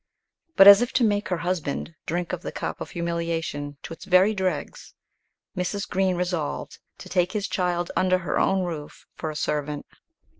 But, 0.55 0.67
as 0.67 0.81
if 0.81 0.91
to 0.93 1.03
make 1.03 1.29
her 1.29 1.37
husband 1.45 1.93
drink 2.07 2.33
of 2.33 2.41
the 2.41 2.51
cup 2.51 2.81
of 2.81 2.89
humiliation 2.89 3.77
to 3.83 3.93
its 3.93 4.05
very 4.05 4.33
dregs, 4.33 4.95
Mrs. 5.55 5.87
Green 5.87 6.15
resolved 6.15 6.79
to 6.97 7.07
take 7.07 7.33
his 7.33 7.47
child 7.47 7.91
under 7.95 8.17
her 8.17 8.39
own 8.39 8.63
roof 8.63 9.05
for 9.13 9.29
a 9.29 9.35
servant. 9.35 9.85